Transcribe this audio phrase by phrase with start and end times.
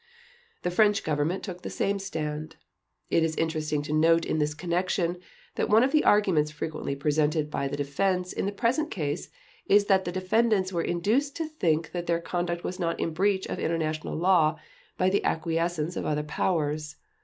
[0.63, 2.55] The French Government took the same stand.
[3.11, 5.17] It is interesting to note in this connection,
[5.57, 9.29] that one of the arguments frequently presented by the Defense in the present case
[9.67, 13.45] is that the Defendants were induced to think that their conduct was not in breach
[13.45, 14.57] of international law
[14.97, 16.95] by the acquiescence of other Powers.